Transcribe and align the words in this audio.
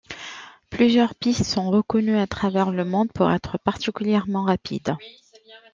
Plusieurs 0.71 1.13
pistes 1.13 1.43
sont 1.43 1.69
reconnues 1.69 2.17
à 2.17 2.25
travers 2.25 2.71
le 2.71 2.85
monde 2.85 3.11
pour 3.13 3.31
être 3.31 3.59
particulièrement 3.59 4.45
rapides. 4.45 4.95